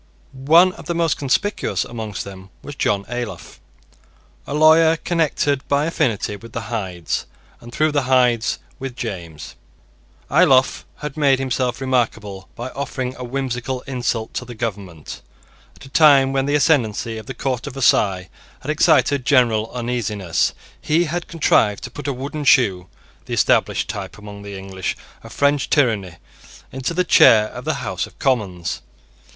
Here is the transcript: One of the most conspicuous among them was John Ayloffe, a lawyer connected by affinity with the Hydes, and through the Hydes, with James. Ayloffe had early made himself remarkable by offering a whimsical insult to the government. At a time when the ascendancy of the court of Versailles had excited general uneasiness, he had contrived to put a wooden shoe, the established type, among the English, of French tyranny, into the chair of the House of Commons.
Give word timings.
One 0.33 0.71
of 0.73 0.87
the 0.87 0.95
most 0.95 1.17
conspicuous 1.17 1.85
among 1.85 2.13
them 2.23 2.49
was 2.63 2.73
John 2.73 3.05
Ayloffe, 3.05 3.59
a 4.47 4.55
lawyer 4.55 4.97
connected 4.97 5.61
by 5.67 5.85
affinity 5.85 6.35
with 6.37 6.53
the 6.53 6.69
Hydes, 6.73 7.27
and 7.59 7.71
through 7.71 7.91
the 7.91 8.01
Hydes, 8.09 8.57
with 8.79 8.95
James. 8.95 9.53
Ayloffe 10.31 10.85
had 11.01 11.11
early 11.13 11.21
made 11.21 11.37
himself 11.37 11.79
remarkable 11.79 12.49
by 12.55 12.69
offering 12.69 13.15
a 13.15 13.23
whimsical 13.23 13.81
insult 13.81 14.33
to 14.33 14.43
the 14.43 14.55
government. 14.55 15.21
At 15.75 15.85
a 15.85 15.89
time 15.89 16.33
when 16.33 16.47
the 16.47 16.55
ascendancy 16.55 17.19
of 17.19 17.27
the 17.27 17.35
court 17.35 17.67
of 17.67 17.75
Versailles 17.75 18.27
had 18.61 18.71
excited 18.71 19.23
general 19.23 19.71
uneasiness, 19.71 20.55
he 20.81 21.03
had 21.03 21.27
contrived 21.27 21.83
to 21.83 21.91
put 21.91 22.07
a 22.07 22.11
wooden 22.13 22.43
shoe, 22.43 22.87
the 23.25 23.35
established 23.35 23.87
type, 23.87 24.17
among 24.17 24.41
the 24.41 24.57
English, 24.57 24.97
of 25.21 25.31
French 25.31 25.69
tyranny, 25.69 26.15
into 26.71 26.95
the 26.95 27.03
chair 27.03 27.49
of 27.49 27.65
the 27.65 27.85
House 27.87 28.07
of 28.07 28.17
Commons. 28.17 28.81